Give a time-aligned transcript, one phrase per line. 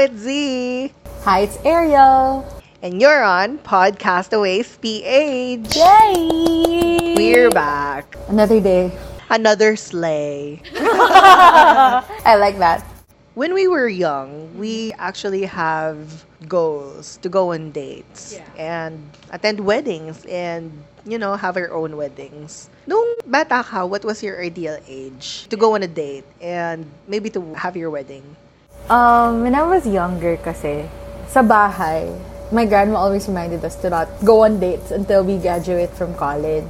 [0.00, 0.92] it's Z.
[1.28, 2.40] Hi, it's Ariel.
[2.80, 5.76] And you're on Podcastaways PH.
[5.76, 7.12] Yay!
[7.20, 8.16] We're back.
[8.32, 8.96] Another day.
[9.28, 10.62] Another sleigh.
[10.80, 12.80] I like that.
[13.36, 18.96] When we were young, we actually have goals to go on dates and
[19.28, 20.72] attend weddings and,
[21.04, 22.72] you know, have our own weddings.
[22.88, 27.28] Nung bata ka, what was your ideal age to go on a date and maybe
[27.36, 28.24] to have your wedding?
[28.90, 30.82] Um, when I was younger kasi,
[31.30, 32.10] sa bahay,
[32.50, 36.66] my grandma always reminded us to not go on dates until we graduate from college.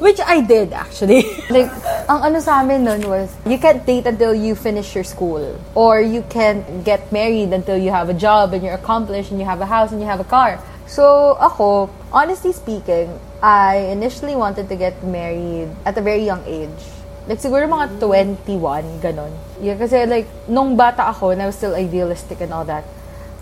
[0.00, 1.28] Which I did, actually.
[1.52, 1.68] like,
[2.08, 5.60] ang ano sa amin nun was, you can't date until you finish your school.
[5.76, 9.44] Or you can't get married until you have a job and you're accomplished and you
[9.44, 10.56] have a house and you have a car.
[10.88, 13.12] So, ako, honestly speaking,
[13.44, 16.99] I initially wanted to get married at a very young age.
[17.30, 19.30] Like, siguro mga 21, ganon.
[19.62, 22.82] Yeah, kasi like, nung bata ako, and I was still idealistic and all that,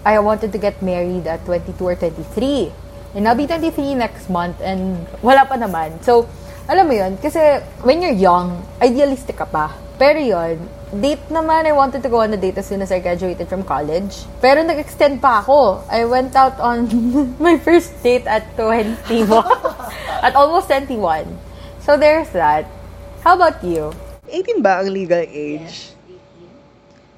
[0.05, 2.69] I wanted to get married at 22 or 23.
[3.17, 6.05] And I'll be 23 next month and wala pa naman.
[6.05, 6.29] So,
[6.69, 9.73] alam mo yun, kasi when you're young, idealistic ka pa.
[9.97, 10.61] Pero yun,
[10.93, 13.65] date naman, I wanted to go on a date as soon as I graduated from
[13.65, 14.29] college.
[14.45, 15.81] Pero nag-extend pa ako.
[15.89, 16.93] I went out on
[17.41, 19.33] my first date at 21.
[20.29, 21.25] at almost 21.
[21.81, 22.69] So there's that.
[23.29, 23.93] How about you?
[24.33, 25.93] 18 ba ang legal age?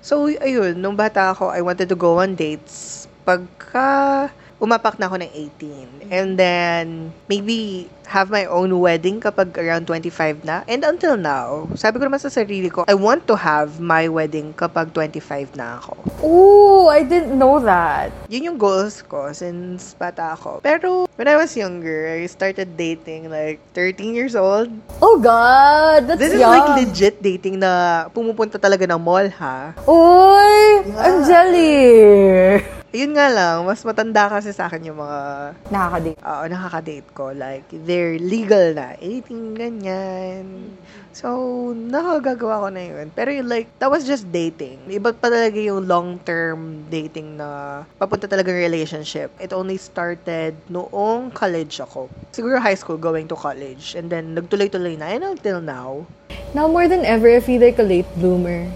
[0.03, 3.06] So, ayun, nung bata ako, I wanted to go on dates.
[3.22, 4.27] Pagka
[4.61, 6.12] umapak na ako ng 18.
[6.12, 10.66] And then, maybe have my own wedding kapag around 25 na.
[10.66, 14.50] And until now, sabi ko naman sa sarili ko, I want to have my wedding
[14.58, 15.94] kapag 25 na ako.
[16.27, 18.11] Ooh, I didn't know that.
[18.27, 20.58] Yun yung goals ko since bata ako.
[20.61, 24.75] Pero, when I was younger, I started dating like 13 years old.
[24.98, 26.50] Oh God, that's This is young.
[26.50, 29.70] like legit dating na pumupunta talaga ng mall, ha?
[29.86, 32.79] Uy, ang jelly.
[32.91, 36.19] Yun nga lang, mas matanda kasi sa akin yung mga, Nakaka-date.
[36.19, 37.31] oo, nakaka-date ko.
[37.31, 38.98] Like, they're legal na.
[38.98, 40.75] 18, ganyan.
[41.14, 43.14] So, nakagagawa ko na yun.
[43.14, 44.82] Pero yung like, that was just dating.
[44.91, 49.31] Iba pa talaga yung long-term dating na papunta talaga relationship.
[49.38, 52.10] It only started noong college ako.
[52.34, 53.94] Siguro high school going to college.
[53.94, 55.14] And then, nagtuloy-tuloy na.
[55.14, 56.10] And until now,
[56.50, 58.66] Now more than ever, I feel like a late bloomer.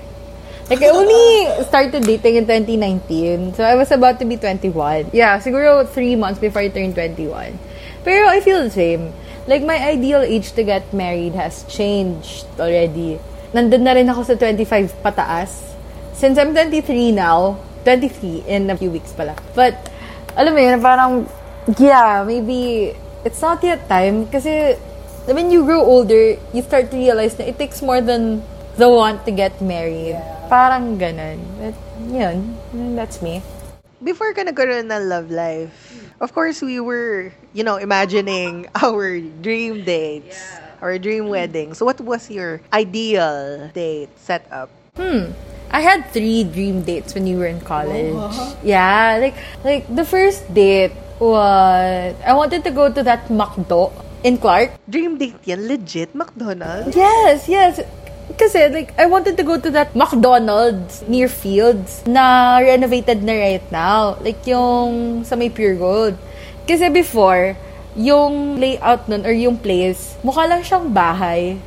[0.70, 3.52] Like, I only started dating in 2019.
[3.52, 5.12] So, I was about to be 21.
[5.12, 7.58] Yeah, siguro three months before I turned 21.
[8.00, 9.12] Pero I feel the same.
[9.47, 13.20] Like, my ideal age to get married has changed already.
[13.52, 15.76] Nandun na rin ako sa 25 pataas.
[16.16, 19.36] Since I'm 23 now, 23 in a few weeks pala.
[19.52, 19.76] But,
[20.32, 21.28] alam mo yun, parang,
[21.76, 24.32] yeah, maybe it's not yet time.
[24.32, 24.81] Kasi,
[25.28, 28.41] when you grow older, you start to realize na it takes more than
[28.81, 30.16] the want to get married.
[30.54, 31.42] Parang ganun.
[31.59, 31.75] But,
[32.06, 32.54] yun.
[32.94, 33.42] That's me.
[34.04, 35.72] before ka nagkaroon ng love life,
[36.20, 40.38] of course, we were, you know, imagining our dream dates,
[40.84, 41.72] our dream wedding.
[41.72, 44.69] So, what was your ideal date setup?
[44.94, 45.32] Hmm.
[45.72, 48.14] I had three dream dates when you were in college.
[48.62, 49.34] Yeah, like
[49.66, 53.91] like the first date was I wanted to go to that McDo
[54.22, 54.70] in Clark.
[54.87, 56.94] Dream date yan, legit, McDonald's?
[56.94, 57.82] Yes, yes.
[58.33, 63.67] Kasi, like, I wanted to go to that McDonald's near Fields na renovated na right
[63.69, 64.17] now.
[64.25, 66.17] Like, yung sa may Pure Gold.
[66.65, 67.53] Kasi before,
[67.93, 71.61] yung layout nun or yung place, mukha lang siyang bahay.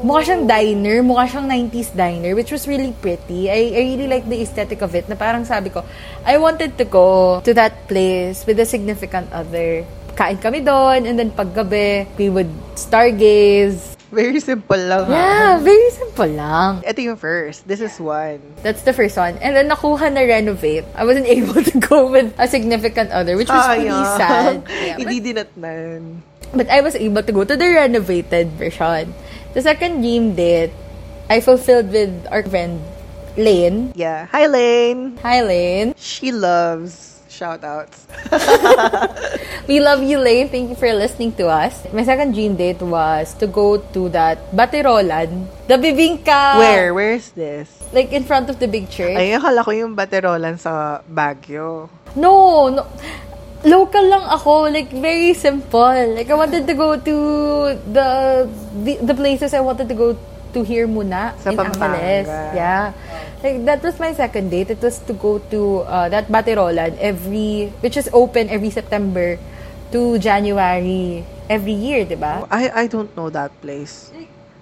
[0.00, 3.52] Mukha siyang diner, mukha siyang 90s diner, which was really pretty.
[3.52, 5.84] I, I really like the aesthetic of it, na parang sabi ko,
[6.24, 9.84] I wanted to go to that place with a significant other.
[10.16, 13.97] Kain kami doon, and then paggabi, we would stargaze.
[14.08, 15.04] Very simple lang.
[15.04, 15.12] ha?
[15.12, 16.80] Yeah, very simple lang.
[16.80, 17.68] Ito yung first.
[17.68, 18.40] This is one.
[18.64, 19.36] That's the first one.
[19.44, 20.88] And then nakuha na renovate.
[20.96, 24.16] I wasn't able to go with a significant other, which was really Sayang.
[24.16, 24.54] sad.
[24.68, 26.00] Yeah, but, Hindi dinatnan.
[26.56, 29.12] but I was able to go to the renovated version.
[29.52, 30.72] The second dream date,
[31.28, 32.80] I fulfilled with our friend
[33.36, 33.92] Lane.
[33.94, 34.26] Yeah.
[34.32, 35.18] Hi, Lane.
[35.22, 35.94] Hi, Lane.
[36.00, 38.10] She loves shoutouts.
[39.68, 40.48] We love you, Lane.
[40.48, 41.86] Thank you for listening to us.
[41.92, 45.46] My second dream date was to go to that Batirolan.
[45.68, 46.58] The Bibingka.
[46.58, 46.94] Where?
[46.94, 47.68] Where is this?
[47.92, 49.14] Like in front of the big church.
[49.16, 51.88] Ay, akala ko yung baterolan sa Baguio.
[52.16, 52.82] No, no.
[53.64, 55.92] Local lang ako, like very simple.
[56.14, 57.14] Like I wanted to go to
[57.92, 58.08] the
[58.86, 60.16] the, the places I wanted to go
[60.54, 61.98] to here muna Sa in Pampanga.
[62.00, 62.26] Angeles.
[62.56, 62.84] Yeah.
[63.42, 64.70] Like that was my second date.
[64.70, 69.38] It was to go to uh, that Baterolan every which is open every September
[69.94, 72.44] to January every year, 'di ba?
[72.50, 74.10] I I don't know that place.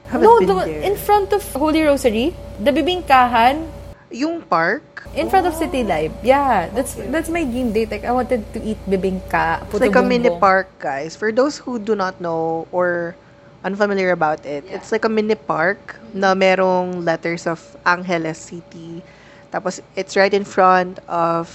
[0.06, 0.82] Haven't No, the, there.
[0.86, 2.30] in front of Holy Rosary,
[2.62, 3.66] the Bibingkahan.
[4.14, 6.12] Yung park, In front of City Life.
[6.22, 7.90] Yeah, that's that's my dream date.
[7.90, 11.16] Like, I wanted to eat bibingka, it's puto like a mini park, guys.
[11.16, 13.16] For those who do not know or
[13.66, 19.02] unfamiliar about it, it's like a mini park na merong letters of Angeles City.
[19.50, 21.50] Tapos, it's right in front of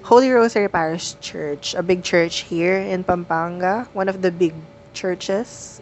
[0.00, 4.56] Holy Rosary Parish Church, a big church here in Pampanga, one of the big
[4.96, 5.80] churches.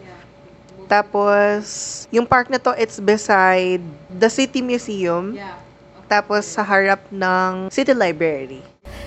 [0.91, 3.81] Tapos, yung park na to, it's beside
[4.11, 5.39] the City Museum.
[6.05, 8.61] Tapos, sa harap ng City Library.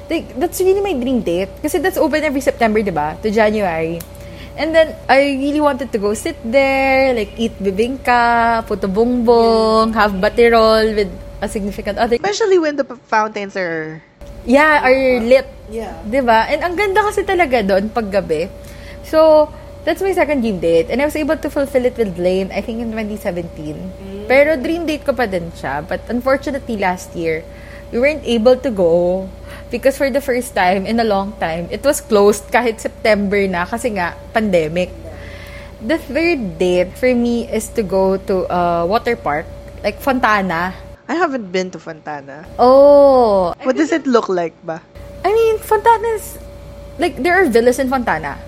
[0.09, 1.53] Like, that's really my dream date.
[1.63, 3.15] Kasi that's open every September, di ba?
[3.23, 4.01] To January.
[4.59, 10.19] And then, I really wanted to go sit there, like, eat bibingka, puto bongbong, have
[10.19, 11.11] batirol with
[11.41, 12.19] a significant other.
[12.19, 14.03] Especially when the fountains are...
[14.43, 15.47] Yeah, are lit.
[15.71, 15.95] Yeah.
[16.03, 16.51] Di ba?
[16.51, 18.51] And ang ganda kasi talaga doon paggabi.
[19.07, 19.47] So,
[19.87, 20.91] that's my second dream date.
[20.91, 24.27] And I was able to fulfill it with Lane, I think in 2017.
[24.27, 25.87] Pero dream date ko pa din siya.
[25.87, 27.47] But unfortunately, last year,
[27.93, 29.29] we weren't able to go
[29.71, 33.65] because for the first time in a long time, it was closed kahit September na
[33.65, 34.93] kasi nga, pandemic.
[35.79, 39.47] The third date for me is to go to a water park,
[39.85, 40.75] like Fontana.
[41.09, 42.45] I haven't been to Fontana.
[42.59, 44.83] Oh, What does it look like ba?
[45.25, 46.39] I mean, Fontana is,
[46.99, 48.39] like, there are villas in Fontana.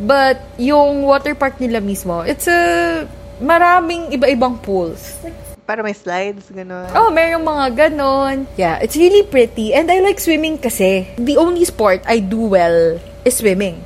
[0.00, 3.06] But, yung water park nila mismo, it's a,
[3.40, 5.16] maraming iba-ibang pools.
[5.64, 6.92] Para may slides, gano'n.
[6.92, 8.44] Oh, merong mga ganon.
[8.60, 9.72] Yeah, it's really pretty.
[9.72, 11.08] And I like swimming kasi.
[11.16, 13.80] The only sport I do well is swimming.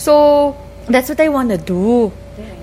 [0.00, 0.56] So,
[0.88, 2.08] that's what I wanna do.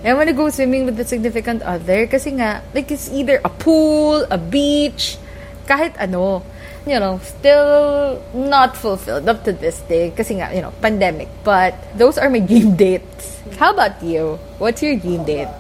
[0.02, 4.26] I wanna go swimming with a significant other kasi nga, like, it's either a pool,
[4.34, 5.22] a beach,
[5.70, 6.42] kahit ano.
[6.90, 11.30] You know, still not fulfilled up to this day kasi nga, you know, pandemic.
[11.46, 13.46] But, those are my dream dates.
[13.62, 14.42] How about you?
[14.58, 15.54] What's your dream date?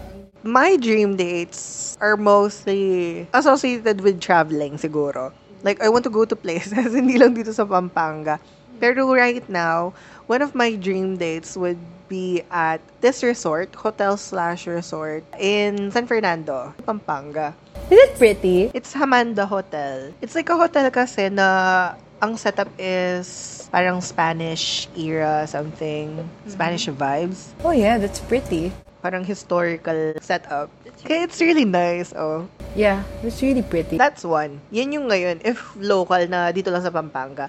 [0.45, 5.33] My dream dates are mostly associated with traveling, siguro.
[5.65, 8.37] Like, I want to go to places, hindi lang dito sa Pampanga.
[8.77, 9.97] Pero right now,
[10.29, 16.05] one of my dream dates would be at this resort, hotel slash resort, in San
[16.05, 17.57] Fernando, Pampanga.
[17.89, 18.69] Is it pretty?
[18.77, 20.13] It's Hamanda Hotel.
[20.21, 27.57] It's like a hotel kasi na ang setup is parang Spanish era something, Spanish vibes.
[27.65, 28.69] Oh yeah, that's pretty.
[29.05, 30.73] Parang historical setup.
[31.05, 32.49] Kaya it's really nice, oh.
[32.73, 34.01] Yeah, it's really pretty.
[34.01, 34.57] That's one.
[34.73, 37.45] Yan yung ngayon, if local na dito lang sa Pampanga.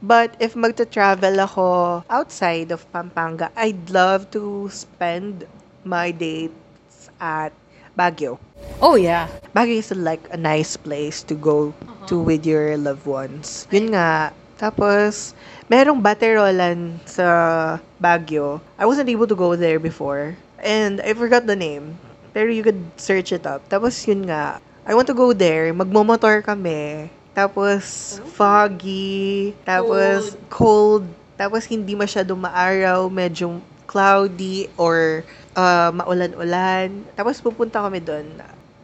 [0.00, 5.44] But if magta-travel ako outside of Pampanga, I'd love to spend
[5.84, 7.52] my dates at
[7.92, 8.40] Baguio.
[8.80, 9.28] Oh yeah.
[9.52, 11.76] Baguio is like a nice place to go
[12.08, 13.68] to with your loved ones.
[13.68, 14.32] Yun nga.
[14.56, 15.36] Tapos,
[15.68, 18.64] merong baterolan sa Baguio.
[18.80, 20.32] I wasn't able to go there before.
[20.62, 21.98] And I forgot the name.
[22.32, 23.66] Pero you could search it up.
[23.68, 24.62] Tapos, yun nga.
[24.86, 25.74] I want to go there.
[25.74, 27.10] Magmomotor kami.
[27.34, 29.52] Tapos, foggy.
[29.66, 31.04] Tapos, cold.
[31.34, 33.10] Tapos, hindi masyadong maaraw.
[33.10, 33.58] Medyo
[33.90, 35.26] cloudy or
[35.58, 37.04] uh, maulan-ulan.
[37.18, 38.24] Tapos, pupunta kami doon.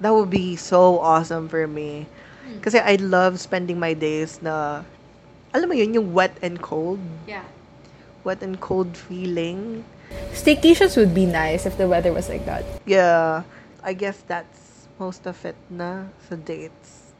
[0.02, 2.10] That would be so awesome for me.
[2.60, 4.82] Kasi I love spending my days na,
[5.54, 7.00] alam mo yun, yung wet and cold.
[7.24, 7.46] Yeah.
[8.24, 9.84] Wet and cold feeling.
[10.32, 12.64] Staycations would be nice if the weather was like that.
[12.86, 13.42] Yeah.
[13.82, 17.14] I guess that's most of it na sa dates.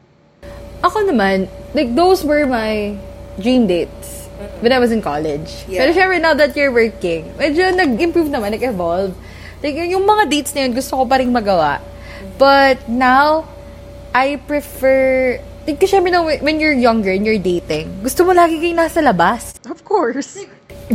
[0.83, 2.95] Ako naman, like those were my
[3.39, 4.27] dream dates
[4.63, 5.67] when I was in college.
[5.67, 5.83] Yeah.
[5.83, 9.15] Pero syempre now that you're working, medyo nag-improve naman, nag-evolve.
[9.59, 11.83] Like yung mga dates na yun, gusto ko pa rin magawa.
[12.39, 13.47] But now,
[14.15, 15.39] I prefer...
[15.67, 19.59] Like, kasi syempre when you're younger and you're dating, gusto mo lagi kayo nasa labas.
[19.67, 20.39] Of course.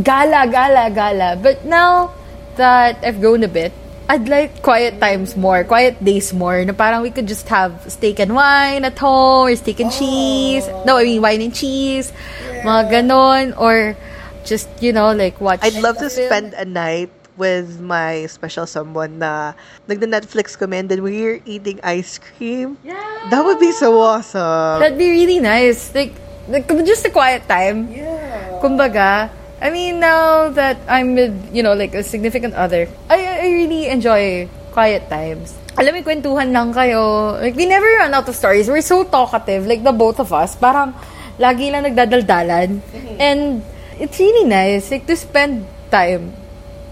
[0.01, 1.35] Gala, gala, gala.
[1.35, 2.11] But now
[2.55, 3.73] that I've grown a bit,
[4.07, 8.19] I'd like quiet times more, quiet days more, na parang we could just have steak
[8.19, 9.97] and wine at home, or steak and oh.
[9.97, 10.67] cheese.
[10.85, 12.13] No, I mean wine and cheese.
[12.61, 13.57] Mga ganon.
[13.57, 13.97] Or
[14.45, 15.59] just, you know, like watch.
[15.63, 16.29] I'd love to film.
[16.29, 19.53] spend a night with my special someone na
[19.89, 22.77] nagna-Netflix kami and then we're eating ice cream.
[22.83, 22.95] Yeah.
[23.31, 24.79] That would be so awesome.
[24.79, 25.93] That'd be really nice.
[25.93, 26.13] Like,
[26.47, 27.91] like just a quiet time.
[27.91, 28.61] yeah.
[28.61, 29.29] Kumbaga,
[29.61, 33.87] I mean, now that I'm with, you know, like a significant other, I, I really
[33.87, 35.55] enjoy quiet times.
[35.75, 37.35] Alam mo, kwentuhan lang kayo.
[37.39, 38.67] Like, we never run out of stories.
[38.67, 40.55] We're so talkative, like the both of us.
[40.55, 40.95] Parang,
[41.39, 42.79] lagi lang nagdadaldalan.
[43.19, 43.63] And,
[43.99, 46.31] it's really nice, like, to spend time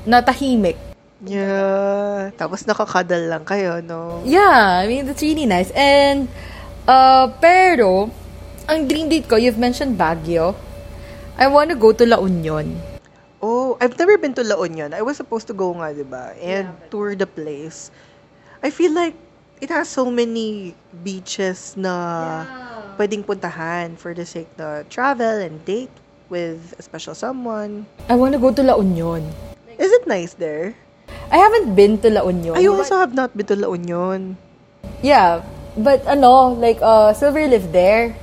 [0.05, 0.75] na tahimik.
[1.24, 2.36] Yeah.
[2.36, 4.20] Tapos nakakadal lang kayo, no?
[4.27, 5.72] Yeah, I mean, that's really nice.
[5.72, 6.27] And,
[6.88, 8.12] uh, pero,
[8.67, 10.55] ang dream date ko, you've mentioned Baguio.
[11.34, 12.78] I wanna go to La Union.
[13.42, 14.94] Oh, I've never been to La Union.
[14.94, 16.38] I was supposed to go nga, di ba?
[16.38, 17.90] And tour the place.
[18.62, 19.18] I feel like
[19.58, 22.46] it has so many beaches na
[23.02, 25.92] pwedeng puntahan for the sake to travel and date
[26.30, 27.90] with a special someone.
[28.08, 29.25] I wanna go to La Union.
[29.82, 30.78] Is it nice there?
[31.34, 32.54] I haven't been to La Union.
[32.54, 34.38] I also have not been to La Union.
[35.02, 35.42] Yeah,
[35.82, 38.13] but ano, like uh, Silver lived there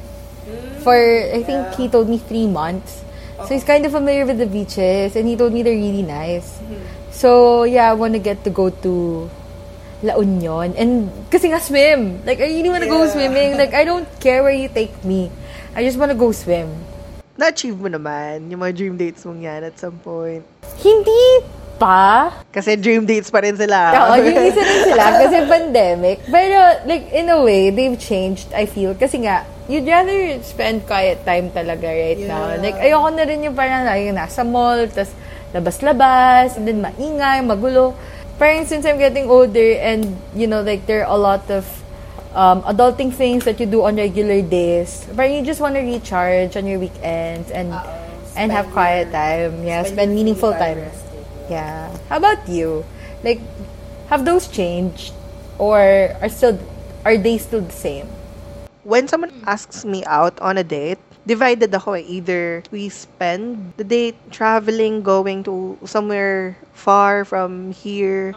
[0.80, 3.04] for I think he told me three months.
[3.40, 6.60] So he's kind of familiar with the beaches, and he told me they're really nice.
[7.08, 8.92] So yeah, I want to get to go to
[10.00, 12.24] La Union and kasi nga swim.
[12.24, 13.12] Like I really want to go Yeah.
[13.12, 13.50] swimming.
[13.56, 15.28] Like I don't care where you take me.
[15.76, 16.68] I just want to go swim.
[17.40, 20.44] Na-achieve mo naman yung mga dream dates mong yan at some point.
[20.80, 21.40] Hindi
[21.80, 22.28] pa.
[22.52, 24.12] Kasi dream dates pa rin sila.
[24.12, 26.20] Oo, yung isa rin sila kasi pandemic.
[26.28, 28.92] Pero, like, in a way, they've changed, I feel.
[28.92, 32.52] Kasi nga, you'd rather spend quiet time talaga right now.
[32.60, 35.08] Like, ayoko na rin yung parang lagi nasa mall, tas
[35.56, 37.96] labas-labas, and then maingay, magulo.
[38.36, 41.64] Parang since I'm getting older and, you know, like, there are a lot of
[42.34, 45.08] um, adulting things that you do on regular days.
[45.16, 47.74] Parang you just want to recharge on your weekends and
[48.38, 49.66] and have quiet time.
[49.66, 50.86] Yeah, spend meaningful time.
[51.50, 51.90] Yeah.
[52.08, 52.86] How about you?
[53.24, 53.40] Like,
[54.08, 55.12] have those changed,
[55.58, 56.56] or are still
[57.04, 58.06] are they still the same?
[58.84, 62.04] when someone asks me out on a date, divided ako eh.
[62.08, 68.34] Either we spend the date traveling, going to somewhere far from here,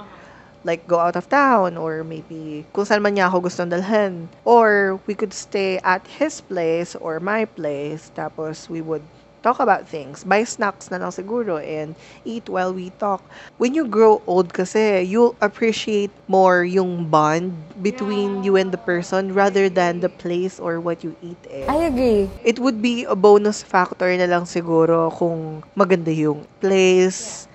[0.63, 4.27] like go out of town, or maybe kung saan man niya ako gustong dalhan.
[4.43, 9.03] Or we could stay at his place or my place, tapos we would
[9.43, 10.23] talk about things.
[10.23, 13.21] Buy snacks na lang siguro and eat while we talk.
[13.59, 17.51] When you grow old kasi, you'll appreciate more yung bond
[17.83, 21.67] between you and the person rather than the place or what you eat eh.
[21.67, 22.31] I agree.
[22.47, 27.45] It would be a bonus factor na lang siguro kung maganda yung place,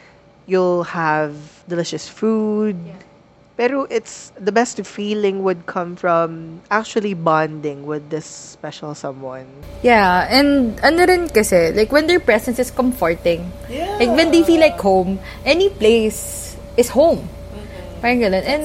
[0.44, 1.34] you'll have
[1.66, 2.76] delicious food.
[3.58, 8.22] Pero it's the best feeling would come from actually bonding with this
[8.54, 9.50] special someone.
[9.82, 13.50] Yeah, and ano rin kasi, like when their presence is comforting,
[13.98, 17.26] like when they feel like home, any place is home.
[17.98, 18.46] Parang ganun.
[18.46, 18.64] And,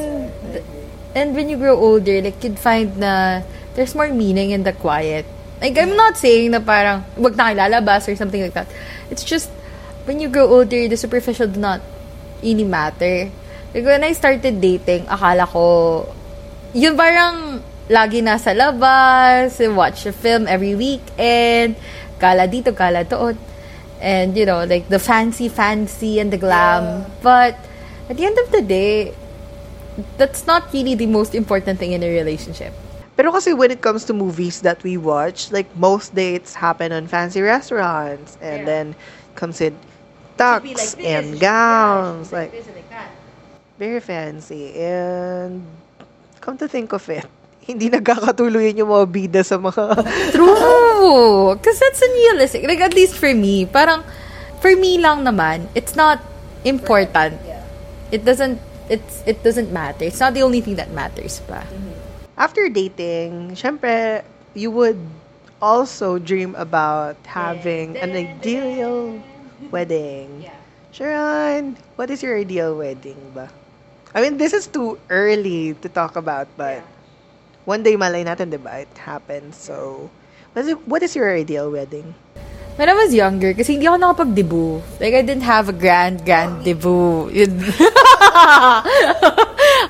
[1.17, 3.41] and when you grow older, like you'd find na
[3.73, 5.25] there's more meaning in the quiet.
[5.61, 8.67] Like, I'm not saying na parang, wag na lalabas or something like that.
[9.09, 9.49] It's just,
[10.05, 11.81] when you grow older, the superficial do not
[12.43, 13.31] really matter.
[13.73, 16.05] Like, when I started dating, akala ko,
[16.73, 21.75] yun parang lagi nasa labas, watch a film every weekend,
[22.21, 23.37] gala dito, gala doon.
[23.99, 27.05] And, you know, like the fancy, fancy and the glam.
[27.23, 27.57] But,
[28.09, 29.15] at the end of the day,
[30.17, 32.73] that's not really the most important thing in a relationship.
[33.15, 37.05] Pero kasi when it comes to movies that we watch, like most dates happen on
[37.05, 38.95] fancy restaurants and then
[39.35, 39.77] comes in
[40.37, 42.49] tux and gowns, like
[43.83, 44.71] very fancy.
[44.79, 45.67] And
[46.39, 47.27] come to think of it,
[47.67, 49.83] hindi nagkakatuloy yung mga bida sa mga
[50.35, 51.55] True!
[51.59, 52.63] Because that's unrealistic.
[52.63, 54.07] Like, at least for me, parang,
[54.63, 56.23] for me lang naman, it's not
[56.63, 57.35] important.
[58.11, 60.07] It doesn't, it's, it doesn't matter.
[60.07, 61.67] It's not the only thing that matters pa.
[62.39, 64.23] After dating, syempre,
[64.55, 64.99] you would
[65.61, 69.19] also dream about having an ideal
[69.71, 70.47] wedding.
[70.91, 73.49] Sharon, what is your ideal wedding ba?
[74.13, 76.85] I mean, this is too early to talk about, but
[77.65, 78.85] one day malay natin, di ba?
[78.85, 79.57] It happens.
[79.57, 80.09] So,
[80.53, 82.13] what is, what is your ideal wedding?
[82.77, 84.81] When I was younger, kasi hindi ako nakapag-debut.
[85.01, 87.29] Like, I didn't have a grand, grand debut.
[87.29, 87.53] Yun.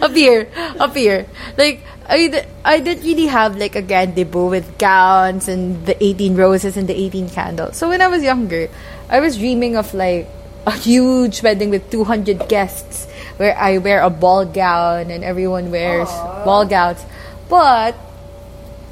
[0.03, 0.47] up here.
[0.79, 1.27] Up here.
[1.59, 6.35] Like, I, I didn't really have, like, a grand debut with gowns and the 18
[6.35, 7.75] roses and the 18 candles.
[7.75, 8.67] So, when I was younger,
[9.09, 10.27] I was dreaming of, like,
[10.67, 16.09] a huge wedding with 200 guests where I wear a ball gown and everyone wears
[16.45, 17.03] ball gowns.
[17.49, 17.95] But,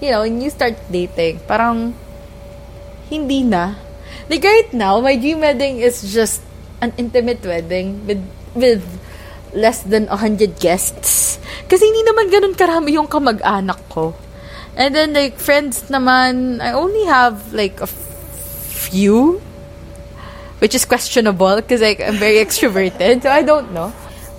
[0.01, 1.93] you know, when you start dating, parang
[3.09, 3.75] hindi na.
[4.29, 6.41] Like right now, my dream wedding is just
[6.81, 8.21] an intimate wedding with
[8.55, 8.81] with
[9.53, 11.37] less than 100 guests.
[11.67, 14.15] Kasi hindi naman ganun karami yung kamag-anak ko.
[14.75, 19.43] And then like friends naman, I only have like a few
[20.61, 23.91] which is questionable because like I'm very extroverted, so I don't know.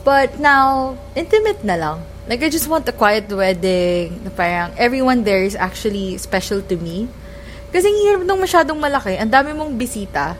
[0.02, 1.96] But now, intimate na lang.
[2.26, 6.78] Like I just want a quiet wedding na parang everyone there is actually special to
[6.78, 7.10] me.
[7.74, 10.38] Kasi ang hirap nung masyadong malaki, ang dami mong bisita.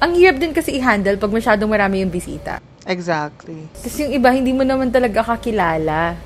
[0.00, 2.60] Ang hirap din kasi i-handle pag masyadong marami yung bisita.
[2.86, 3.66] Exactly.
[3.76, 6.16] Tapos yung iba, hindi mo naman talaga kakilala.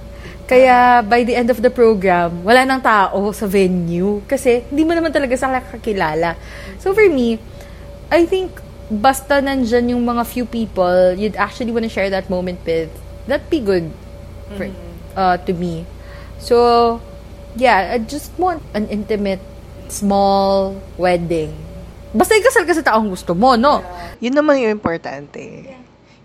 [0.50, 4.21] Kaya by the end of the program, wala nang tao sa venue.
[4.26, 6.35] Kasi hindi mo naman talaga sa kakilala.
[6.83, 7.38] So for me,
[8.11, 12.59] I think basta nandyan yung mga few people you'd actually want to share that moment
[12.67, 12.91] with,
[13.31, 13.89] that'd be good
[14.59, 14.67] for,
[15.15, 15.87] uh, to me.
[16.43, 16.99] So,
[17.59, 19.43] Yeah, I just want an intimate,
[19.91, 21.51] small wedding.
[22.15, 23.83] Basta ikasal ka sa taong gusto mo, no?
[24.23, 25.67] Yun naman yung importante.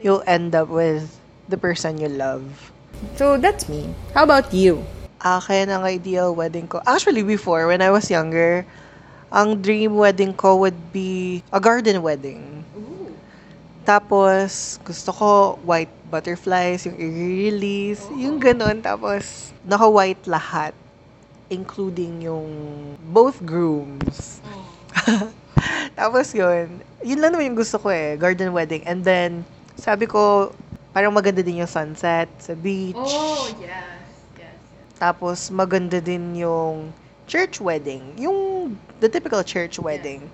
[0.05, 1.09] You'll end up with
[1.49, 2.45] the person you love.
[3.17, 3.89] So, that's me.
[4.13, 4.85] How about you?
[5.17, 6.85] Akin ang ideal wedding ko.
[6.85, 8.61] Actually, before, when I was younger,
[9.33, 12.54] ang dream wedding ko would be a garden wedding.
[13.85, 15.29] Tapos, gusto ko
[15.61, 18.81] white butterflies, yung i-release, yung ganun.
[18.81, 20.73] Tapos, naka-white lahat,
[21.53, 22.49] including yung
[23.13, 24.41] both grooms.
[25.99, 28.81] Tapos yun, yun lang naman yung gusto ko eh, garden wedding.
[28.89, 29.45] And then,
[29.77, 30.49] sabi ko,
[30.89, 32.97] parang maganda din yung sunset sa beach.
[33.61, 34.01] yes.
[34.33, 34.57] Yes.
[34.97, 36.89] Tapos, maganda din yung
[37.29, 38.17] church wedding.
[38.17, 40.25] Yung, the typical church wedding.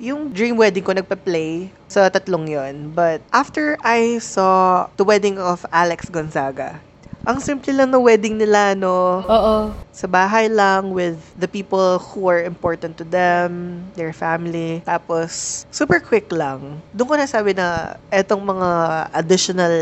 [0.00, 5.68] Yung dream wedding ko, nagpa-play sa tatlong yon But, after I saw the wedding of
[5.68, 6.80] Alex Gonzaga,
[7.20, 9.20] ang simple lang ng wedding nila, no?
[9.28, 9.76] Oo.
[9.92, 14.80] Sa bahay lang with the people who are important to them, their family.
[14.88, 16.80] Tapos, super quick lang.
[16.96, 18.68] Doon ko nasabi na etong mga
[19.12, 19.74] additional,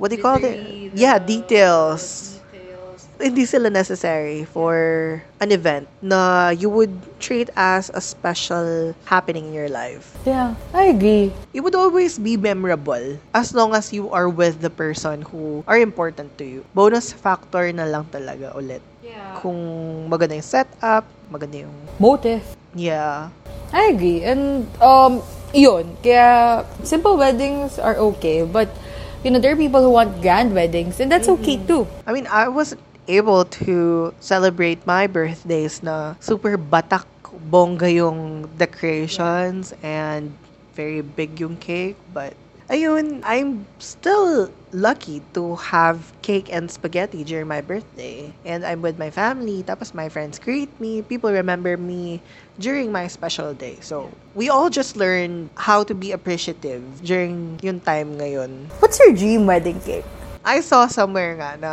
[0.00, 0.56] what do you call it?
[0.96, 2.37] Yeah, details
[3.18, 9.54] hindi sila necessary for an event na you would treat as a special happening in
[9.54, 10.14] your life.
[10.24, 11.34] Yeah, I agree.
[11.52, 15.78] It would always be memorable as long as you are with the person who are
[15.78, 16.60] important to you.
[16.74, 18.80] Bonus factor na lang talaga ulit.
[19.02, 19.34] Yeah.
[19.42, 19.58] Kung
[20.06, 21.76] maganda yung setup, maganda yung...
[21.98, 22.42] Motive.
[22.74, 23.30] Yeah.
[23.72, 24.22] I agree.
[24.22, 25.22] And, um,
[25.52, 25.96] yun.
[26.02, 28.44] Kaya, simple weddings are okay.
[28.44, 28.68] But,
[29.24, 31.00] you know, there are people who want grand weddings.
[31.00, 31.86] And that's okay too.
[32.06, 32.76] I mean, I was
[33.08, 37.08] able to celebrate my birthdays na super batak
[37.50, 40.32] bongga yung decorations and
[40.76, 41.96] very big yung cake.
[42.12, 42.36] But,
[42.68, 48.32] ayun, I'm still lucky to have cake and spaghetti during my birthday.
[48.44, 52.20] And I'm with my family, tapos my friends greet me, people remember me
[52.60, 53.80] during my special day.
[53.80, 58.68] So, we all just learn how to be appreciative during yung time ngayon.
[58.78, 60.04] What's your dream wedding cake?
[60.44, 61.72] I saw somewhere nga na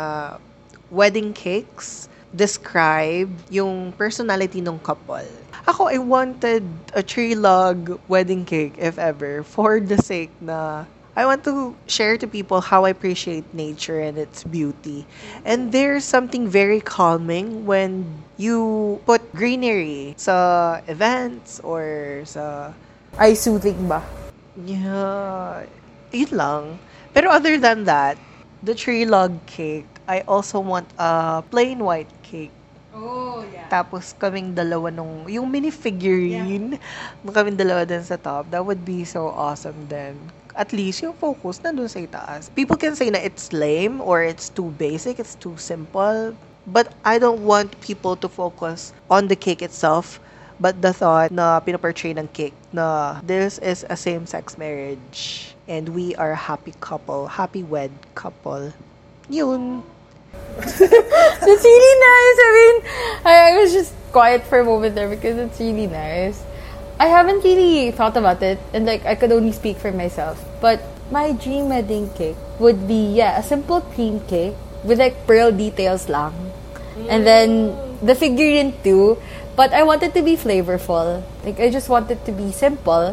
[0.90, 5.24] wedding cakes describe yung personality ng couple.
[5.66, 6.62] Ako, I wanted
[6.94, 10.84] a tree log wedding cake, if ever, for the sake na
[11.16, 15.06] I want to share to people how I appreciate nature and its beauty.
[15.48, 18.04] And there's something very calming when
[18.36, 22.76] you put greenery sa events or sa
[23.16, 24.04] Ay, soothing ba?
[24.60, 25.64] Yeah,
[26.12, 26.64] yun lang.
[27.16, 28.20] Pero other than that,
[28.60, 32.54] the tree log cake, I also want a plain white cake.
[32.94, 33.66] Oh, yeah.
[33.68, 37.32] Tapos kaming dalawa nung, yung mini figurine, yeah.
[37.34, 40.14] kaming dalawa din sa top, that would be so awesome then.
[40.56, 42.48] At least yung focus nandun sa itaas.
[42.54, 46.32] People can say na it's lame or it's too basic, it's too simple.
[46.64, 50.18] But I don't want people to focus on the cake itself
[50.56, 56.16] but the thought na pinaportray ng cake na this is a same-sex marriage and we
[56.16, 58.72] are a happy couple, happy wed couple.
[59.28, 59.82] Yun.
[60.56, 62.38] That's really nice.
[62.40, 62.76] I mean,
[63.24, 66.42] I, I was just quiet for a moment there because it's really nice.
[66.98, 70.40] I haven't really thought about it, and like I could only speak for myself.
[70.60, 70.80] But
[71.12, 76.08] my dream wedding cake would be yeah, a simple cream cake with like pearl details
[76.08, 76.32] lang,
[77.08, 79.20] and then the figurine too.
[79.56, 81.20] But I want it to be flavorful.
[81.44, 83.12] Like I just want it to be simple,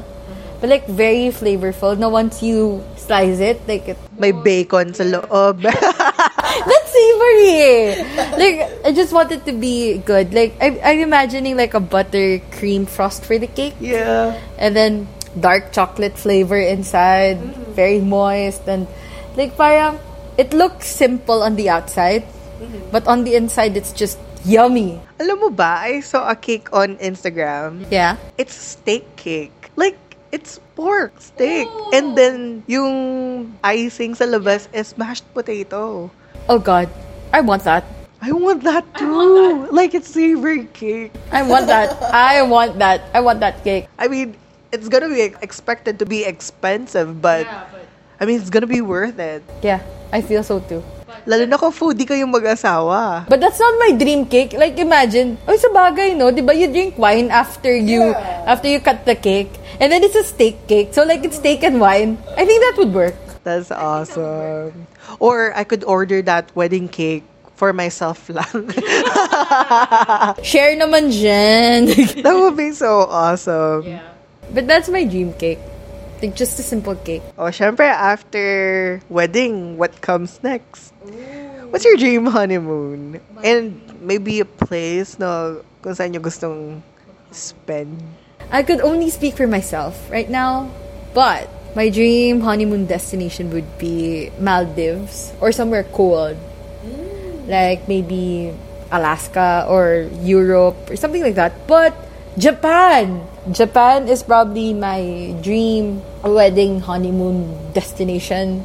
[0.61, 1.99] but like very flavorful.
[1.99, 5.67] No, once you slice it, like it May bacon sa loob.
[7.03, 7.87] Savory eh.
[8.39, 10.33] Like, I just want it to be good.
[10.33, 13.75] Like, I, I'm imagining like a buttercream frost for the cake.
[13.79, 14.39] yeah.
[14.57, 15.07] And then,
[15.39, 17.39] dark chocolate flavor inside.
[17.75, 18.67] Very moist.
[18.67, 18.87] And,
[19.35, 19.99] like, parang,
[20.37, 22.23] it looks simple on the outside.
[22.91, 25.01] But on the inside, it's just yummy.
[25.19, 27.83] Alam mo ba, I saw a cake on Instagram.
[27.91, 28.15] Yeah.
[28.37, 29.51] It's steak cake.
[29.75, 29.99] Like,
[30.31, 31.67] it's pork steak.
[31.91, 36.07] And then, yung icing sa labas is mashed potato.
[36.49, 36.89] Oh God.
[37.31, 37.83] I want that.
[38.21, 39.67] I want that too.
[39.71, 41.11] Like, it's a savory cake.
[41.31, 41.91] I want that.
[42.13, 43.03] I want that.
[43.13, 43.87] I want that cake.
[43.99, 44.35] I mean,
[44.71, 47.47] it's gonna be expected to be expensive, but,
[48.19, 49.43] I mean, it's gonna be worth it.
[49.61, 49.81] Yeah.
[50.13, 50.85] I feel so too.
[51.25, 53.25] Lalo na kung foodie kayong mag-asawa.
[53.25, 54.53] But that's not my dream cake.
[54.53, 56.53] Like imagine, oh sa bagay no, 'di ba?
[56.53, 58.13] You drink wine after you
[58.45, 59.49] after you cut the cake.
[59.81, 60.93] And then it's a steak cake.
[60.93, 62.21] So like it's steak and wine.
[62.37, 63.17] I think that would work.
[63.43, 64.87] That's awesome.
[65.19, 67.23] Or I could order that wedding cake
[67.55, 68.71] for myself lang.
[70.43, 71.91] Share naman dyan.
[72.23, 73.99] that would be so awesome.
[74.51, 75.59] But that's my dream cake.
[76.21, 77.21] Like just a simple cake.
[77.37, 80.93] Oh, syempre, after wedding, what comes next?
[81.67, 83.19] What's your dream honeymoon?
[83.43, 86.79] And maybe a place na kung saan nyo gustong
[87.35, 87.99] spend.
[88.51, 90.69] I could only speak for myself right now,
[91.11, 96.37] but my dream honeymoon destination would be Maldives or somewhere cold.
[97.47, 98.53] Like maybe
[98.91, 101.67] Alaska or Europe or something like that.
[101.67, 101.93] But
[102.37, 103.25] Japan!
[103.51, 108.63] Japan is probably my dream wedding honeymoon destination.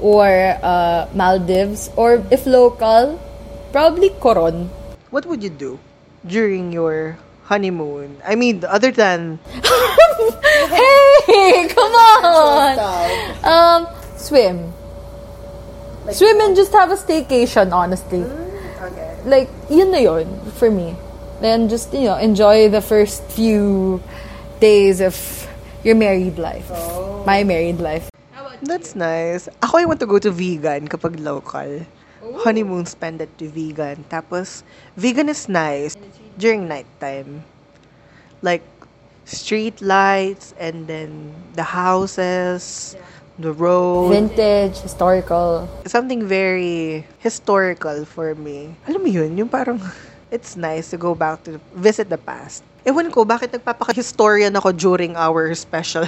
[0.00, 1.90] Or uh, Maldives.
[1.96, 3.20] Or if local,
[3.72, 4.70] probably Coron.
[5.10, 5.78] What would you do
[6.26, 8.18] during your honeymoon?
[8.26, 9.38] I mean, other than
[10.66, 12.74] hey, come on.
[13.46, 14.72] Um, swim.
[16.10, 18.22] swim and just have a staycation, honestly.
[18.22, 19.18] okay.
[19.24, 20.26] Like, yun na yun
[20.58, 20.94] for me.
[21.40, 24.02] Then just, you know, enjoy the first few
[24.60, 25.14] days of
[25.84, 26.70] your married life.
[27.26, 28.08] My married life.
[28.62, 29.48] That's nice.
[29.62, 31.84] Ako, I want to go to vegan kapag local.
[32.34, 34.04] Honeymoon spend it to vegan.
[34.10, 34.62] Tapos,
[34.96, 35.96] vegan is nice
[36.38, 37.44] during nighttime.
[38.42, 38.62] Like,
[39.26, 42.96] street lights and then the houses,
[43.38, 44.10] the road.
[44.10, 45.68] Vintage, historical.
[45.86, 48.74] something very historical for me.
[48.88, 49.82] Alam mo yun, yung parang,
[50.30, 52.62] it's nice to go back to visit the past.
[52.86, 56.06] Ewan ko, bakit nagpapaka-historian ako during our special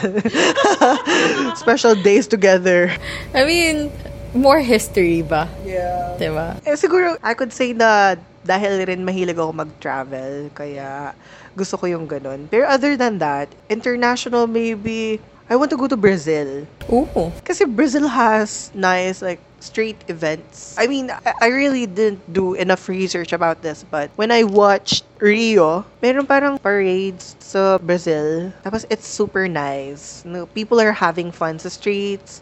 [1.63, 2.87] special days together.
[3.35, 3.91] I mean,
[4.35, 5.49] more history ba?
[5.65, 6.17] Yeah.
[6.19, 6.59] Diba?
[6.67, 11.13] Eh, siguro, I could say na dahil rin mahilig ako mag-travel, kaya
[11.53, 12.49] gusto ko yung ganun.
[12.49, 16.65] Pero other than that, international maybe, I want to go to Brazil.
[16.93, 17.33] Ooh.
[17.45, 20.77] Kasi Brazil has nice like street events.
[20.79, 25.05] I mean, I, I really didn't do enough research about this, but when I watched
[25.19, 28.53] Rio, meron parang parades sa Brazil.
[28.63, 30.23] Tapos it's super nice.
[30.25, 32.41] No, people are having fun sa streets.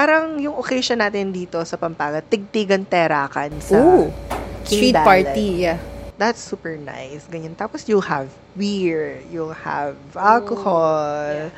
[0.00, 4.08] Parang yung occasion natin dito sa Pampanga, tigtigan terakan sa Ooh.
[4.64, 5.76] Street party, yeah.
[6.16, 7.28] That's super nice.
[7.28, 7.52] Ganyan.
[7.52, 11.52] Tapos you'll have beer, you'll have alcohol,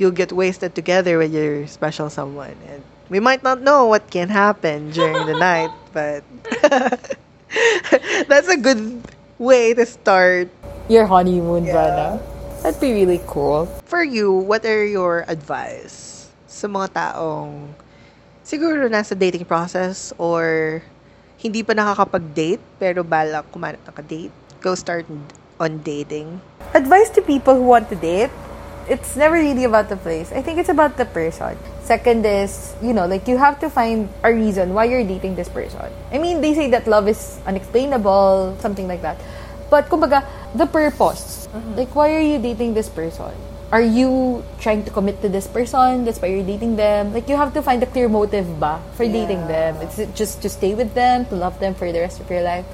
[0.00, 2.56] you'll get wasted together with your special someone.
[2.64, 2.80] And
[3.12, 6.24] we might not know what can happen during the night, but
[8.24, 9.04] that's a good
[9.36, 10.48] way to start.
[10.88, 11.76] Your honeymoon, Yeah.
[11.76, 12.08] Bana.
[12.64, 13.68] That'd be really cool.
[13.84, 16.15] For you, what are your advice
[16.56, 17.68] sa mga taong
[18.40, 20.80] siguro nasa dating process or
[21.36, 24.34] hindi pa nakakapag-date pero balak kumanap ng ka-date?
[24.64, 25.04] Go start
[25.60, 26.40] on dating.
[26.72, 28.32] Advice to people who want to date
[28.88, 30.30] it's never really about the place.
[30.32, 31.58] I think it's about the person.
[31.82, 35.48] Second is, you know, like you have to find a reason why you're dating this
[35.48, 35.90] person.
[36.12, 39.18] I mean, they say that love is unexplainable, something like that.
[39.70, 41.48] But kumbaga, the purpose.
[41.74, 43.32] Like, why are you dating this person?
[43.72, 46.04] Are you trying to commit to this person?
[46.04, 47.12] That's why you're dating them.
[47.12, 49.76] Like, you have to find a clear motive ba for dating them.
[49.82, 52.64] It's just to stay with them, to love them for the rest of your life.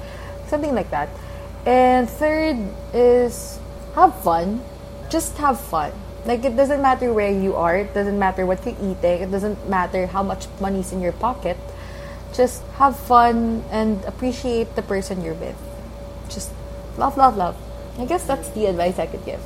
[0.47, 1.09] Something like that.
[1.65, 2.61] And third
[2.93, 3.57] is
[3.95, 4.61] have fun.
[5.09, 5.91] Just have fun.
[6.25, 7.75] Like, it doesn't matter where you are.
[7.77, 9.25] It doesn't matter what you're eating.
[9.25, 11.57] It doesn't matter how much money's in your pocket.
[12.33, 15.57] Just have fun and appreciate the person you're with.
[16.29, 16.51] Just
[16.97, 17.57] love, love, love.
[17.97, 19.41] I guess that's the advice I could give.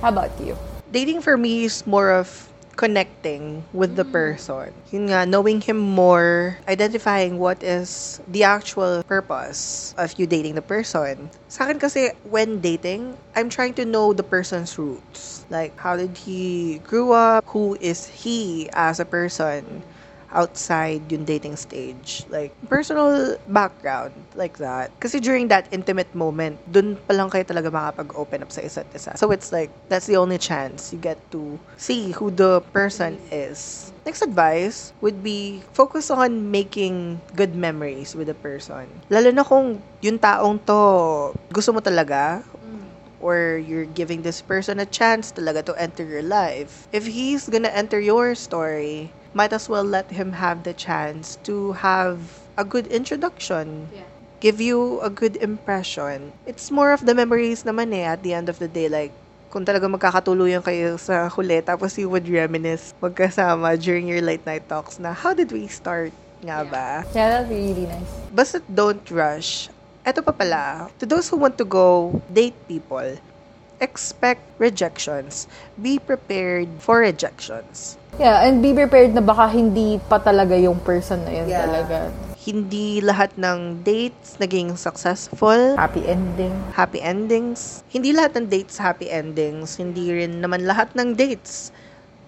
[0.00, 0.56] How about you?
[0.92, 4.72] Dating for me is more of connecting with the person.
[4.92, 10.64] Yun nga, knowing him more, identifying what is the actual purpose of you dating the
[10.64, 11.28] person.
[11.48, 15.44] Sa akin kasi, when dating, I'm trying to know the person's roots.
[15.50, 17.44] Like, how did he grew up?
[17.52, 19.84] Who is he as a person?
[20.32, 22.24] Outside yung dating stage.
[22.28, 24.90] Like, personal background, like that.
[25.00, 29.12] Kasi during that intimate moment, dun pa lang kayo talaga makapag-open up sa isa't isa.
[29.16, 33.92] So it's like, that's the only chance you get to see who the person is.
[34.04, 38.88] Next advice would be focus on making good memories with the person.
[39.12, 40.80] Lalo na kung yung taong to
[41.52, 42.42] gusto mo talaga,
[43.22, 46.90] or you're giving this person a chance talaga to enter your life.
[46.90, 51.72] If he's gonna enter your story, might as well let him have the chance to
[51.80, 52.20] have
[52.56, 53.88] a good introduction.
[54.40, 56.32] Give you a good impression.
[56.46, 58.90] It's more of the memories naman eh at the end of the day.
[58.90, 59.14] Like,
[59.54, 64.66] kung talaga magkakatuluyan kayo sa huli, tapos you would reminisce magkasama during your late night
[64.66, 66.10] talks na, how did we start
[66.42, 67.06] nga ba?
[67.14, 68.10] Yeah, that'd be really nice.
[68.34, 69.70] Basta don't rush.
[70.02, 73.14] Eto pa pala, to those who want to go date people,
[73.82, 75.50] expect rejections.
[75.74, 77.98] Be prepared for rejections.
[78.16, 81.66] Yeah, and be prepared na baka hindi pa talaga yung person na yun Yeah.
[81.66, 81.96] talaga.
[82.42, 85.74] Hindi lahat ng dates naging successful.
[85.78, 86.54] Happy ending.
[86.74, 87.82] Happy endings.
[87.90, 89.78] Hindi lahat ng dates happy endings.
[89.78, 91.70] Hindi rin naman lahat ng dates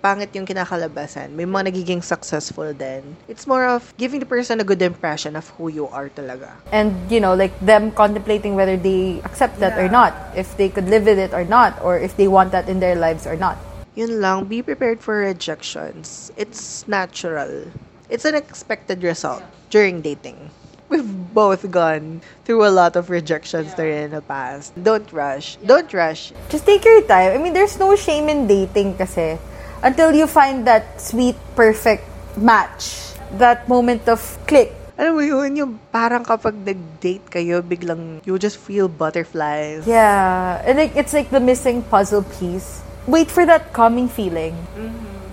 [0.04, 1.32] pangit yung kinakalabasan.
[1.32, 3.16] May mga nagiging successful din.
[3.24, 6.52] It's more of giving the person a good impression of who you are talaga.
[6.68, 10.84] and you know like them contemplating whether they accept that or not if they could
[10.92, 13.56] live with it or not or if they want that in their lives or not
[13.94, 16.34] Yun lang, be prepared for rejections.
[16.34, 17.70] It's natural.
[18.10, 20.50] It's an expected result during dating.
[20.90, 24.74] We've both gone through a lot of rejections there in the past.
[24.74, 25.62] Don't rush.
[25.62, 26.34] Don't rush.
[26.50, 29.38] just take your time i mean there's no shame in dating kasi
[29.84, 32.08] until you find that sweet perfect
[32.40, 34.18] match that moment of
[34.48, 39.82] click Alam mo yun, yung parang kapag nag-date kayo, biglang you just feel butterflies.
[39.90, 42.78] Yeah, and like it's like the missing puzzle piece.
[43.10, 44.54] Wait for that calming feeling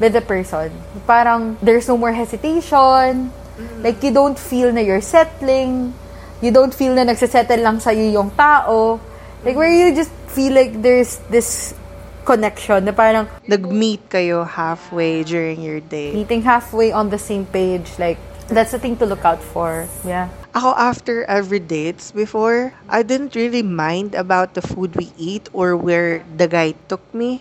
[0.02, 0.74] with the person.
[1.06, 3.30] Parang there's no more hesitation.
[3.86, 5.94] Like you don't feel na you're settling.
[6.42, 8.98] You don't feel na nagsasettle lang sa'yo yung tao.
[9.46, 11.78] Like where you just feel like there's this
[12.24, 16.14] connection na parang Nag-meet kayo halfway during your date.
[16.14, 17.98] meeting halfway on the same page.
[17.98, 19.88] Like that's the thing to look out for.
[20.06, 20.30] Yeah.
[20.52, 25.80] Ako, after every dates before, I didn't really mind about the food we eat or
[25.80, 27.40] where the guy took me.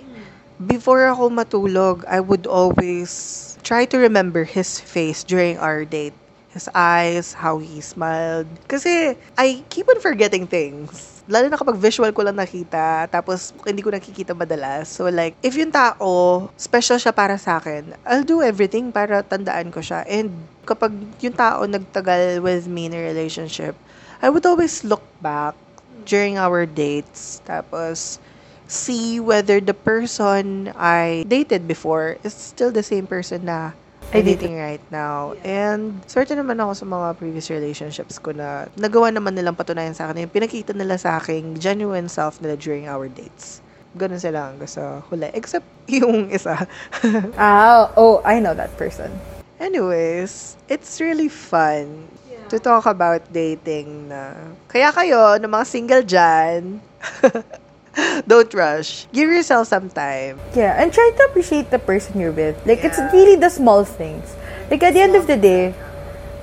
[0.60, 6.14] Before ako matulog, I would always try to remember his face during our date.
[6.50, 8.46] His eyes, how he smiled.
[8.68, 11.19] Kasi, I keep on forgetting things.
[11.30, 14.90] Lalo na kapag visual ko lang nakita, tapos hindi ko nakikita madalas.
[14.90, 19.70] So like, if yung tao, special siya para sa akin, I'll do everything para tandaan
[19.70, 20.02] ko siya.
[20.10, 20.34] And
[20.66, 20.90] kapag
[21.22, 23.78] yung tao nagtagal with me in a relationship,
[24.18, 25.54] I would always look back
[26.02, 27.38] during our dates.
[27.46, 28.18] Tapos,
[28.66, 33.78] see whether the person I dated before is still the same person na
[34.10, 35.38] Dating right now.
[35.46, 40.10] And certain naman ako sa mga previous relationships ko na nagawa naman nilang patunayan sa
[40.10, 40.26] akin.
[40.26, 43.62] Yung pinakita nila sa akin genuine self nila during our dates.
[43.94, 45.30] Ganun sila hanggang sa huli.
[45.30, 45.66] Except
[46.02, 46.66] yung isa.
[47.38, 49.14] Ah, oh, I know that person.
[49.62, 52.10] Anyways, it's really fun
[52.50, 54.34] to talk about dating na.
[54.66, 56.82] Kaya kayo, na mga single dyan,
[58.26, 59.06] don't rush.
[59.12, 60.38] Give yourself some time.
[60.54, 62.54] Yeah, and try to appreciate the person you're with.
[62.66, 64.34] Like, it's really the small things.
[64.70, 65.72] Like, at the end of the day,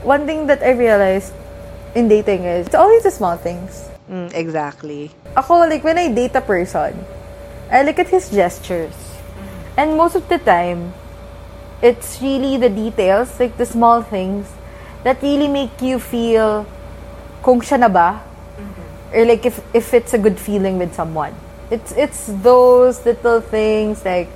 [0.03, 1.33] one thing that I realized
[1.95, 3.89] in dating is it's always the small things.
[4.10, 5.12] Mm, exactly.
[5.36, 7.05] Ako, like, when I date a person,
[7.71, 8.95] I look at his gestures.
[9.77, 10.93] And most of the time,
[11.81, 14.47] it's really the details, like the small things,
[15.03, 16.65] that really make you feel
[17.43, 18.26] kung siya na ba?
[19.13, 21.34] Or like if, if it's a good feeling with someone.
[21.70, 24.32] It's it's those little things like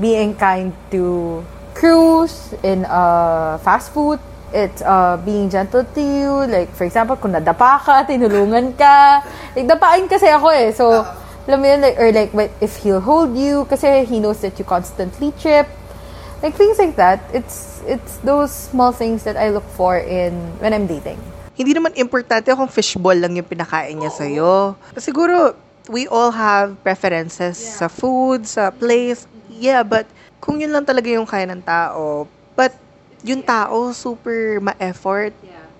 [0.00, 1.44] being kind to
[1.76, 4.18] crews in uh, fast food.
[4.52, 6.32] It's uh, being gentle to you.
[6.48, 9.20] Like, for example, kung nadapa ka, tinulungan ka.
[9.52, 10.72] Like, dapain kasi ako eh.
[10.72, 11.04] So,
[11.44, 12.32] alam mo yun, like, or like,
[12.64, 15.68] if he'll hold you, kasi he knows that you constantly trip.
[16.40, 17.20] Like, things like that.
[17.34, 21.20] It's, it's those small things that I look for in, when I'm dating.
[21.56, 24.76] Hindi naman importante kung fishball lang yung pinakain niya sa'yo.
[25.00, 25.56] Siguro,
[25.88, 29.24] we all have preferences sa food, sa place.
[29.48, 30.04] Yeah, but
[30.36, 32.76] kung yun lang talaga yung kaya ng tao, but
[33.24, 35.32] yung tao super ma-effort,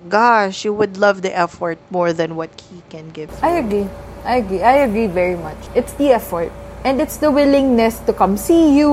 [0.09, 3.29] gosh, you would love the effort more than what he can give.
[3.45, 3.85] I agree.
[4.25, 4.63] I agree.
[4.65, 5.59] I agree very much.
[5.77, 6.51] It's the effort.
[6.87, 8.91] And it's the willingness to come see you.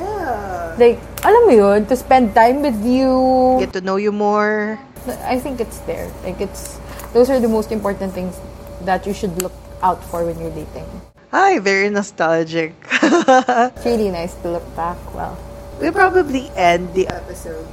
[0.00, 0.74] Yeah.
[0.80, 3.12] Like, alam mo yun, to spend time with you.
[3.60, 4.80] Get to know you more.
[5.08, 6.10] I think it's there.
[6.24, 6.78] Like, it's,
[7.12, 8.40] those are the most important things
[8.82, 10.86] that you should look out for when you're dating.
[11.32, 12.74] Ay, very nostalgic.
[13.02, 14.96] It's really nice to look back.
[15.14, 15.36] Well,
[15.80, 17.66] we probably end the episode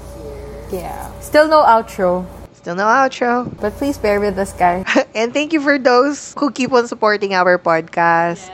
[0.72, 0.82] here.
[0.82, 1.20] yeah.
[1.20, 2.26] Still no outro.
[2.54, 3.46] Still no outro.
[3.60, 4.86] But please bear with us, guys.
[5.15, 8.50] and thank you for those who keep on supporting our podcast.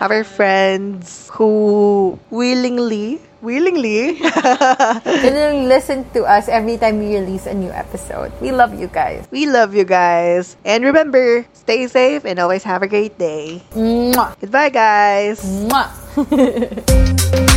[0.00, 5.02] Our friends who willingly, willingly, and
[5.34, 8.32] then listen to us every time we release a new episode.
[8.40, 9.26] We love you guys.
[9.30, 10.56] we love you guys.
[10.64, 13.62] And remember, stay safe and always have a great day.
[13.72, 14.38] Mwah!
[14.40, 15.40] Goodbye, guys.
[15.44, 17.46] Mwah!